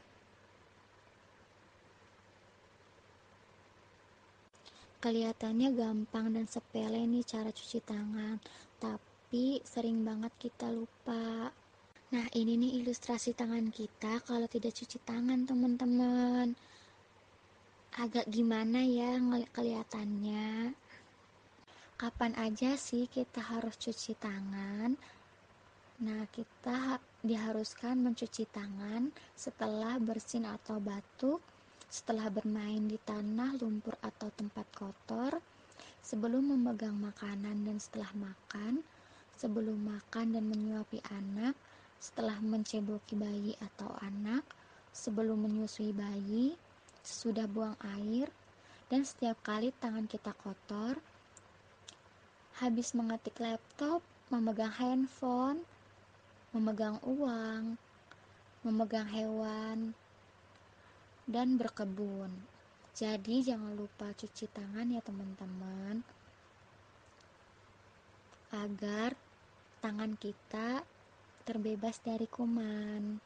Kelihatannya 4.97 5.77
gampang 5.77 6.33
dan 6.33 6.49
sepele 6.49 7.05
nih 7.05 7.21
cara 7.21 7.53
cuci 7.53 7.85
tangan, 7.85 8.41
tapi 8.81 9.61
sering 9.61 10.01
banget 10.01 10.33
kita 10.41 10.73
lupa. 10.73 11.53
Nah, 12.13 12.29
ini 12.37 12.61
nih 12.61 12.85
ilustrasi 12.85 13.33
tangan 13.33 13.73
kita 13.73 14.21
kalau 14.21 14.45
tidak 14.45 14.77
cuci 14.77 15.01
tangan, 15.01 15.49
teman-teman. 15.49 16.53
Agak 17.97 18.29
gimana 18.29 18.85
ya 18.85 19.17
kelihatannya? 19.49 20.77
Kapan 21.97 22.37
aja 22.37 22.77
sih 22.77 23.09
kita 23.09 23.41
harus 23.41 23.73
cuci 23.81 24.13
tangan? 24.13 24.93
Nah, 26.05 26.21
kita 26.29 27.01
diharuskan 27.25 28.05
mencuci 28.05 28.45
tangan 28.45 29.09
setelah 29.33 29.97
bersin 29.97 30.45
atau 30.45 30.77
batuk, 30.77 31.41
setelah 31.89 32.29
bermain 32.29 32.85
di 32.85 33.01
tanah, 33.01 33.57
lumpur, 33.57 33.97
atau 34.05 34.29
tempat 34.37 34.69
kotor, 34.77 35.41
sebelum 36.05 36.53
memegang 36.53 36.93
makanan 36.93 37.65
dan 37.65 37.81
setelah 37.81 38.13
makan, 38.13 38.85
sebelum 39.33 39.81
makan 39.81 40.37
dan 40.37 40.45
menyuapi 40.45 41.01
anak, 41.09 41.57
setelah 42.03 42.35
menceboki 42.43 43.15
bayi 43.15 43.55
atau 43.63 43.87
anak, 44.03 44.43
sebelum 44.91 45.47
menyusui 45.47 45.95
bayi, 45.95 46.51
sesudah 46.99 47.47
buang 47.47 47.79
air, 47.95 48.27
dan 48.91 49.07
setiap 49.07 49.39
kali 49.39 49.71
tangan 49.79 50.03
kita 50.03 50.35
kotor, 50.35 50.99
habis 52.59 52.91
mengetik 52.91 53.39
laptop, 53.39 54.03
memegang 54.27 54.75
handphone, 54.75 55.63
memegang 56.51 56.99
uang, 57.07 57.79
memegang 58.67 59.07
hewan, 59.07 59.95
dan 61.23 61.55
berkebun. 61.55 62.35
Jadi 62.91 63.47
jangan 63.47 63.79
lupa 63.79 64.11
cuci 64.11 64.51
tangan 64.51 64.91
ya 64.91 64.99
teman-teman. 64.99 66.03
Agar 68.53 69.15
tangan 69.81 70.13
kita 70.19 70.85
terbebas 71.43 71.99
dari 71.99 72.23
kuman. 72.23 73.19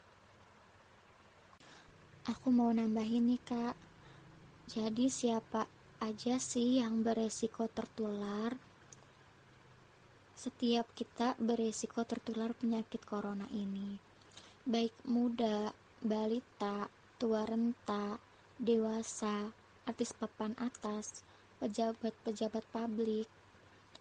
Aku 2.25 2.49
mau 2.49 2.73
nambahin 2.73 3.29
nih 3.29 3.41
kak, 3.45 3.77
jadi 4.67 5.05
siapa 5.07 5.69
aja 6.01 6.41
sih 6.41 6.81
yang 6.81 7.05
beresiko 7.05 7.69
tertular? 7.69 8.57
Setiap 10.33 10.89
kita 10.97 11.37
beresiko 11.37 12.03
tertular 12.03 12.57
penyakit 12.57 13.05
corona 13.05 13.45
ini, 13.53 14.01
baik 14.65 14.93
muda, 15.05 15.71
balita, 16.01 16.89
tua 17.21 17.45
renta, 17.45 18.17
dewasa, 18.57 19.53
artis 19.85 20.11
papan 20.17 20.57
atas, 20.57 21.21
pejabat-pejabat 21.61 22.65
publik, 22.73 23.29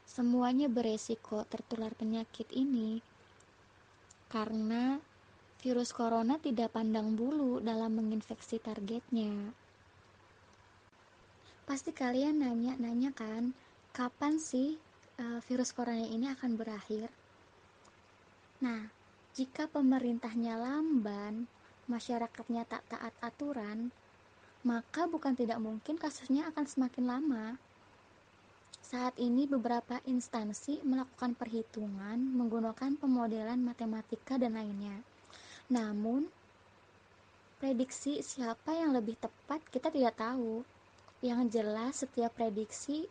semuanya 0.08 0.66
beresiko 0.72 1.44
tertular 1.46 1.92
penyakit 1.94 2.48
ini 2.52 3.04
karena 4.26 4.98
virus 5.62 5.90
corona 5.90 6.38
tidak 6.38 6.74
pandang 6.74 7.14
bulu 7.14 7.58
dalam 7.62 7.96
menginfeksi 7.96 8.62
targetnya. 8.62 9.54
Pasti 11.66 11.90
kalian 11.90 12.46
nanya-nanya 12.46 13.10
kan, 13.10 13.50
kapan 13.90 14.38
sih 14.38 14.78
uh, 15.18 15.42
virus 15.50 15.74
corona 15.74 16.06
ini 16.06 16.30
akan 16.30 16.54
berakhir? 16.54 17.10
Nah, 18.62 18.86
jika 19.34 19.66
pemerintahnya 19.66 20.54
lamban, 20.56 21.50
masyarakatnya 21.90 22.62
tak 22.70 22.86
taat 22.86 23.14
aturan, 23.18 23.90
maka 24.62 25.06
bukan 25.10 25.34
tidak 25.34 25.58
mungkin 25.58 25.98
kasusnya 25.98 26.46
akan 26.54 26.64
semakin 26.66 27.04
lama. 27.06 27.46
Saat 28.86 29.18
ini 29.18 29.50
beberapa 29.50 29.98
instansi 30.06 30.78
melakukan 30.86 31.34
perhitungan 31.34 32.22
menggunakan 32.22 32.94
pemodelan 32.94 33.58
matematika 33.58 34.38
dan 34.38 34.54
lainnya. 34.54 35.02
Namun, 35.66 36.30
prediksi 37.58 38.22
siapa 38.22 38.78
yang 38.78 38.94
lebih 38.94 39.18
tepat 39.18 39.58
kita 39.74 39.90
tidak 39.90 40.14
tahu. 40.14 40.62
Yang 41.18 41.58
jelas 41.58 42.06
setiap 42.06 42.38
prediksi 42.38 43.10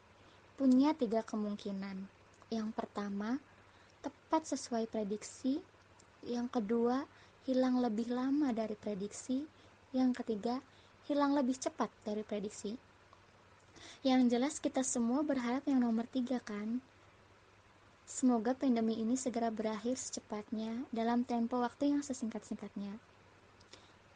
punya 0.56 0.96
tiga 0.96 1.28
kemungkinan. 1.28 2.08
Yang 2.48 2.72
pertama, 2.72 3.36
tepat 4.00 4.48
sesuai 4.48 4.88
prediksi. 4.88 5.60
Yang 6.24 6.56
kedua, 6.56 7.04
hilang 7.52 7.84
lebih 7.84 8.16
lama 8.16 8.56
dari 8.56 8.80
prediksi. 8.80 9.44
Yang 9.92 10.24
ketiga, 10.24 10.64
hilang 11.12 11.36
lebih 11.36 11.60
cepat 11.60 11.92
dari 12.08 12.24
prediksi. 12.24 12.85
Yang 14.06 14.22
jelas 14.32 14.56
kita 14.62 14.86
semua 14.86 15.26
berharap 15.26 15.66
yang 15.66 15.82
nomor 15.82 16.06
tiga 16.06 16.38
kan? 16.44 16.82
Semoga 18.06 18.54
pandemi 18.54 19.02
ini 19.02 19.18
segera 19.18 19.50
berakhir 19.50 19.98
secepatnya 19.98 20.86
dalam 20.94 21.26
tempo 21.26 21.58
waktu 21.58 21.90
yang 21.90 22.06
sesingkat-singkatnya. 22.06 23.02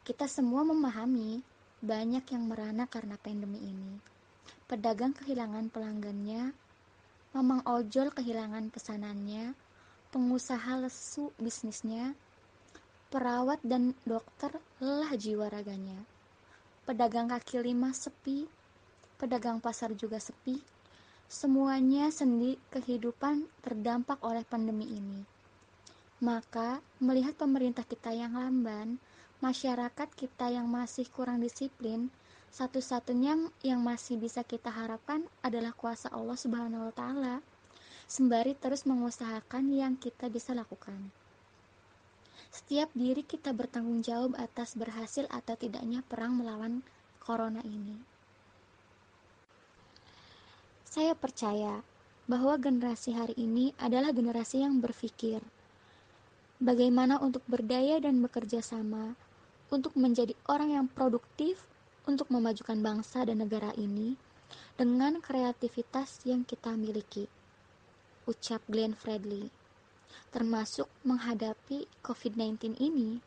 Kita 0.06 0.30
semua 0.30 0.62
memahami 0.62 1.42
banyak 1.82 2.22
yang 2.30 2.46
merana 2.46 2.86
karena 2.86 3.18
pandemi 3.18 3.58
ini. 3.58 3.98
Pedagang 4.70 5.10
kehilangan 5.10 5.74
pelanggannya, 5.74 6.54
mamang 7.34 7.66
ojol 7.66 8.14
kehilangan 8.14 8.70
pesanannya, 8.70 9.58
pengusaha 10.14 10.78
lesu 10.78 11.34
bisnisnya, 11.34 12.14
perawat 13.10 13.58
dan 13.66 13.98
dokter 14.06 14.54
lelah 14.78 15.14
jiwa 15.18 15.50
raganya. 15.50 15.98
Pedagang 16.86 17.26
kaki 17.26 17.58
lima 17.62 17.90
sepi, 17.90 18.46
pedagang 19.20 19.60
pasar 19.60 19.92
juga 19.92 20.16
sepi. 20.16 20.56
Semuanya 21.28 22.08
sendi 22.08 22.56
kehidupan 22.72 23.44
terdampak 23.60 24.16
oleh 24.24 24.42
pandemi 24.48 24.88
ini. 24.88 25.20
Maka, 26.24 26.80
melihat 27.04 27.36
pemerintah 27.36 27.84
kita 27.84 28.16
yang 28.16 28.32
lamban, 28.32 28.96
masyarakat 29.44 30.08
kita 30.16 30.48
yang 30.48 30.64
masih 30.64 31.04
kurang 31.12 31.44
disiplin, 31.44 32.08
Satu-satunya 32.50 33.38
yang 33.62 33.78
masih 33.78 34.18
bisa 34.18 34.42
kita 34.42 34.74
harapkan 34.74 35.22
adalah 35.38 35.70
kuasa 35.70 36.10
Allah 36.10 36.34
Subhanahu 36.34 36.90
wa 36.90 36.94
taala. 36.94 37.36
Sembari 38.10 38.58
terus 38.58 38.82
mengusahakan 38.90 39.70
yang 39.70 39.94
kita 39.94 40.26
bisa 40.26 40.50
lakukan. 40.50 41.14
Setiap 42.50 42.90
diri 42.90 43.22
kita 43.22 43.54
bertanggung 43.54 44.02
jawab 44.02 44.34
atas 44.34 44.74
berhasil 44.74 45.30
atau 45.30 45.54
tidaknya 45.54 46.02
perang 46.10 46.34
melawan 46.42 46.82
corona 47.22 47.62
ini. 47.62 48.09
Saya 50.90 51.14
percaya 51.14 51.86
bahwa 52.26 52.58
generasi 52.58 53.14
hari 53.14 53.38
ini 53.38 53.70
adalah 53.78 54.10
generasi 54.10 54.66
yang 54.66 54.82
berpikir 54.82 55.38
bagaimana 56.58 57.22
untuk 57.22 57.46
berdaya 57.46 58.02
dan 58.02 58.18
bekerja 58.18 58.58
sama 58.58 59.14
untuk 59.70 59.94
menjadi 59.94 60.34
orang 60.50 60.74
yang 60.74 60.86
produktif 60.90 61.62
untuk 62.10 62.26
memajukan 62.34 62.74
bangsa 62.82 63.22
dan 63.22 63.38
negara 63.38 63.70
ini 63.78 64.18
dengan 64.74 65.22
kreativitas 65.22 66.26
yang 66.26 66.42
kita 66.42 66.74
miliki. 66.74 67.30
Ucap 68.26 68.58
Glenn 68.66 68.98
Fredly. 68.98 69.46
Termasuk 70.34 70.90
menghadapi 71.06 71.86
COVID-19 72.02 72.82
ini. 72.82 73.22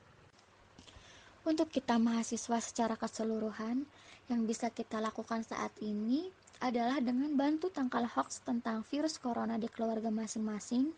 Untuk 1.47 1.71
kita 1.71 1.95
mahasiswa 1.95 2.60
secara 2.60 2.99
keseluruhan, 2.99 3.88
yang 4.28 4.43
bisa 4.43 4.67
kita 4.67 4.99
lakukan 4.99 5.47
saat 5.47 5.71
ini 5.80 6.32
adalah 6.63 7.04
dengan 7.04 7.36
bantu 7.36 7.67
tangkal 7.67 8.08
hoax 8.08 8.39
tentang 8.39 8.88
virus 8.88 9.19
corona 9.19 9.60
di 9.60 9.67
keluarga 9.67 10.08
masing-masing 10.08 10.95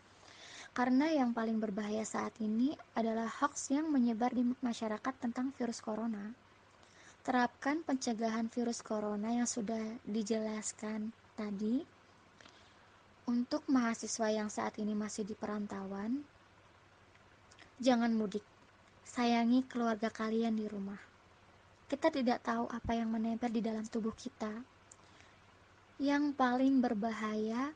karena 0.70 1.10
yang 1.10 1.34
paling 1.34 1.58
berbahaya 1.58 2.06
saat 2.06 2.36
ini 2.38 2.76
adalah 2.94 3.26
hoax 3.26 3.74
yang 3.74 3.90
menyebar 3.90 4.30
di 4.30 4.44
masyarakat 4.62 5.14
tentang 5.18 5.50
virus 5.56 5.82
corona. 5.82 6.36
Terapkan 7.24 7.80
pencegahan 7.80 8.52
virus 8.52 8.84
corona 8.84 9.32
yang 9.32 9.48
sudah 9.48 9.80
dijelaskan 10.04 11.16
tadi. 11.32 11.80
Untuk 13.24 13.64
mahasiswa 13.72 14.28
yang 14.30 14.52
saat 14.52 14.76
ini 14.78 14.92
masih 14.94 15.26
di 15.26 15.32
perantauan, 15.32 16.22
jangan 17.82 18.12
mudik. 18.12 18.44
Sayangi 19.02 19.64
keluarga 19.66 20.12
kalian 20.12 20.60
di 20.60 20.68
rumah. 20.68 21.00
Kita 21.88 22.12
tidak 22.12 22.44
tahu 22.44 22.68
apa 22.68 22.92
yang 22.92 23.10
menempel 23.10 23.48
di 23.48 23.64
dalam 23.64 23.88
tubuh 23.88 24.12
kita 24.12 24.75
yang 25.96 26.36
paling 26.36 26.84
berbahaya 26.84 27.72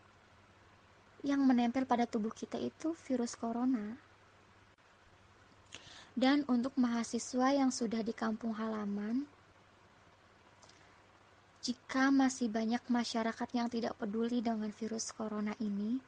yang 1.25 1.41
menempel 1.45 1.85
pada 1.89 2.05
tubuh 2.05 2.33
kita 2.33 2.57
itu 2.61 2.93
virus 3.09 3.37
corona. 3.37 3.97
Dan 6.13 6.45
untuk 6.49 6.77
mahasiswa 6.77 7.55
yang 7.55 7.73
sudah 7.73 8.05
di 8.05 8.13
kampung 8.13 8.53
halaman, 8.57 9.25
jika 11.61 12.09
masih 12.09 12.49
banyak 12.49 12.81
masyarakat 12.89 13.49
yang 13.57 13.69
tidak 13.73 13.97
peduli 13.97 14.41
dengan 14.41 14.69
virus 14.73 15.13
corona 15.13 15.53
ini, 15.61 16.01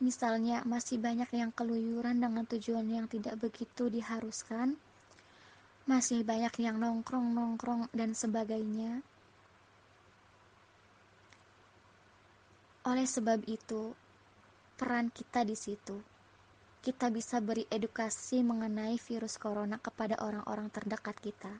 misalnya 0.00 0.64
masih 0.64 0.96
banyak 0.96 1.28
yang 1.36 1.52
keluyuran 1.52 2.20
dengan 2.20 2.44
tujuan 2.48 2.88
yang 2.88 3.06
tidak 3.08 3.36
begitu 3.36 3.92
diharuskan, 3.92 4.80
masih 5.84 6.24
banyak 6.24 6.52
yang 6.60 6.80
nongkrong-nongkrong 6.80 7.92
dan 7.92 8.16
sebagainya, 8.16 9.04
Oleh 12.80 13.04
sebab 13.04 13.44
itu, 13.44 13.92
peran 14.80 15.12
kita 15.12 15.44
di 15.44 15.52
situ. 15.52 16.00
Kita 16.80 17.12
bisa 17.12 17.36
beri 17.44 17.68
edukasi 17.68 18.40
mengenai 18.40 18.96
virus 18.96 19.36
corona 19.36 19.76
kepada 19.76 20.16
orang-orang 20.24 20.72
terdekat 20.72 21.12
kita. 21.20 21.52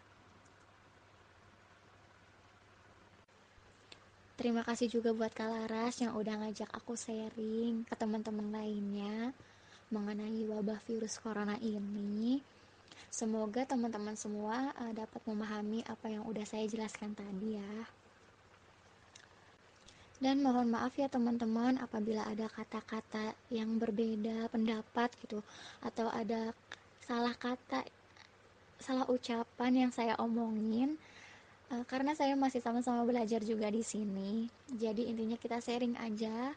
Terima 4.40 4.64
kasih 4.64 4.88
juga 4.88 5.12
buat 5.12 5.37
Kalaras 5.37 6.00
yang 6.00 6.16
udah 6.16 6.40
ngajak 6.40 6.72
aku 6.72 6.96
sharing 6.96 7.85
ke 7.85 7.92
teman-teman 7.92 8.48
lainnya 8.48 9.37
mengenai 9.92 10.48
wabah 10.48 10.80
virus 10.88 11.20
corona 11.20 11.61
ini. 11.61 12.40
Semoga 13.12 13.68
teman-teman 13.68 14.16
semua 14.16 14.72
uh, 14.72 14.92
dapat 14.96 15.20
memahami 15.28 15.85
apa 15.85 16.09
yang 16.09 16.24
udah 16.24 16.48
saya 16.48 16.64
jelaskan 16.64 17.12
tadi 17.12 17.61
ya. 17.61 18.00
Dan 20.20 20.44
mohon 20.44 20.68
maaf 20.68 20.92
ya 21.00 21.09
teman-teman 21.09 21.80
apabila 21.80 22.28
ada 22.28 22.44
kata-kata 22.52 23.33
yang 23.48 23.80
berbeda 23.80 24.52
pendapat 24.52 25.09
gitu 25.24 25.40
atau 25.80 26.12
ada 26.12 26.52
salah 27.09 27.33
kata 27.33 27.88
salah 28.80 29.09
ucapan 29.09 29.88
yang 29.88 29.90
saya 29.92 30.16
omongin 30.20 31.00
uh, 31.72 31.85
karena 31.88 32.12
saya 32.12 32.37
masih 32.37 32.61
sama-sama 32.61 33.00
belajar 33.09 33.40
juga 33.40 33.72
di 33.72 33.80
sini. 33.80 34.52
Jadi 34.68 35.09
intinya 35.09 35.40
kita 35.40 35.56
sharing 35.56 35.96
aja. 35.96 36.52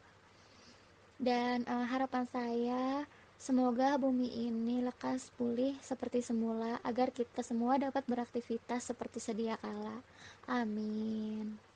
Dan 1.16 1.64
uh, 1.64 1.88
harapan 1.88 2.28
saya 2.28 3.08
semoga 3.40 3.96
bumi 3.96 4.28
ini 4.28 4.84
lekas 4.84 5.32
pulih 5.40 5.76
seperti 5.80 6.20
semula 6.20 6.84
agar 6.84 7.16
kita 7.16 7.40
semua 7.40 7.80
dapat 7.80 8.04
beraktivitas 8.12 8.92
seperti 8.92 9.24
sedia 9.24 9.56
kala. 9.56 10.04
Amin. 10.52 11.73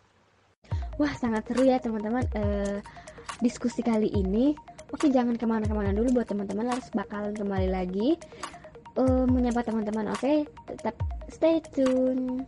Wah 0.97 1.13
sangat 1.13 1.45
seru 1.45 1.65
ya 1.65 1.77
teman-teman 1.77 2.25
uh, 2.33 2.77
diskusi 3.41 3.85
kali 3.85 4.09
ini. 4.13 4.57
Oke 4.89 5.13
jangan 5.13 5.37
ke 5.37 5.45
mana-kemana 5.45 5.93
dulu 5.93 6.21
buat 6.21 6.27
teman-teman 6.29 6.73
harus 6.73 6.89
bakalan 6.95 7.37
kembali 7.37 7.69
lagi 7.69 8.17
uh, 8.97 9.25
menyapa 9.29 9.61
teman-teman. 9.61 10.09
Oke 10.13 10.49
tetap 10.65 10.97
stay 11.29 11.61
tune. 11.73 12.45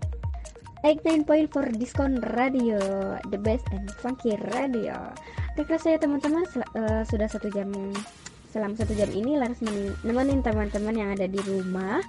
89.4 0.79 1.75
Diskon 1.75 2.23
Radio, 2.39 2.79
the 3.27 3.35
best 3.35 3.67
and 3.75 3.91
funky 3.99 4.39
radio. 4.55 4.95
Terima 5.59 5.75
kasih 5.75 5.89
ya 5.95 5.99
teman-teman 5.99 6.47
uh, 6.71 7.03
sudah 7.03 7.27
satu 7.27 7.51
jam 7.51 7.67
selama 8.49 8.73
satu 8.79 8.95
jam 8.97 9.11
ini 9.13 9.37
Laras 9.37 9.61
menemenin 9.61 10.41
teman-teman 10.41 10.95
yang 10.95 11.09
ada 11.13 11.27
di 11.29 11.37
rumah 11.45 12.01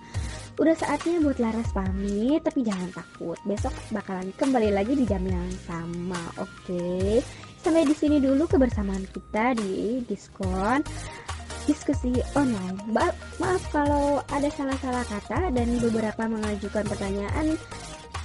Udah 0.58 0.74
saatnya 0.74 1.22
buat 1.22 1.38
Laras 1.38 1.70
pamit, 1.70 2.42
tapi 2.42 2.66
jangan 2.66 2.90
takut. 2.90 3.38
Besok 3.46 3.74
bakalan 3.94 4.32
kembali 4.34 4.74
lagi 4.74 4.98
di 4.98 5.04
jam 5.06 5.22
yang 5.22 5.50
sama, 5.68 6.20
oke? 6.40 6.50
Okay? 6.66 7.22
Sampai 7.60 7.84
di 7.84 7.92
sini 7.92 8.18
dulu 8.18 8.48
kebersamaan 8.48 9.04
kita 9.12 9.54
di 9.60 10.00
diskon 10.08 10.80
diskusi 11.68 12.10
online. 12.34 12.80
Ba 12.90 13.12
maaf 13.36 13.62
kalau 13.70 14.24
ada 14.32 14.48
salah-salah 14.48 15.04
kata 15.04 15.52
dan 15.52 15.68
beberapa 15.78 16.24
mengajukan 16.24 16.82
pertanyaan 16.88 17.54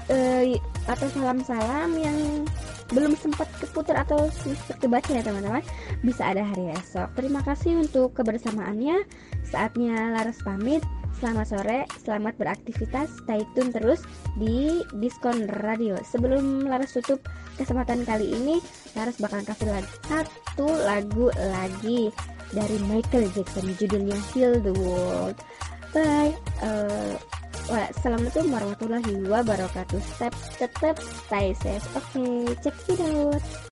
eh, 0.10 0.58
atau 0.88 1.08
salam-salam 1.12 1.90
yang 2.00 2.48
belum 2.94 3.18
sempat 3.18 3.50
keputar 3.58 4.06
atau 4.06 4.30
sempat 4.30 4.78
kebaca 4.78 5.10
ya 5.10 5.26
teman-teman 5.26 5.66
bisa 6.06 6.22
ada 6.22 6.46
hari 6.46 6.70
esok 6.70 7.10
terima 7.18 7.42
kasih 7.42 7.82
untuk 7.82 8.14
kebersamaannya 8.14 9.10
saatnya 9.42 10.14
Laras 10.14 10.38
pamit 10.46 10.86
Selamat 11.16 11.48
sore, 11.48 11.80
selamat 12.04 12.34
beraktivitas. 12.36 13.08
Stay 13.24 13.42
tune 13.56 13.72
terus 13.72 14.04
di 14.36 14.84
Diskon 15.00 15.48
Radio. 15.64 15.96
Sebelum 16.04 16.68
Laras 16.68 16.92
tutup 16.92 17.24
kesempatan 17.56 18.04
kali 18.04 18.36
ini, 18.36 18.60
Laras 19.00 19.16
bakal 19.24 19.40
kasih 19.48 19.72
lagi 19.72 19.90
satu 20.12 20.68
lagu 20.84 21.32
lagi 21.34 22.12
dari 22.52 22.78
Michael 22.92 23.32
Jackson 23.32 23.72
judulnya 23.80 24.20
Heal 24.36 24.60
the 24.60 24.76
World. 24.76 25.40
Bye. 25.96 26.36
Uh, 26.60 27.16
Assalamualaikum 27.66 28.52
warahmatullahi 28.54 29.26
wabarakatuh. 29.26 29.98
Step 29.98 30.36
tetap 30.62 31.02
stay 31.02 31.56
safe. 31.58 31.82
Oke, 31.98 32.22
okay, 32.22 32.44
check 32.62 32.78
it 32.94 33.02
out. 33.02 33.65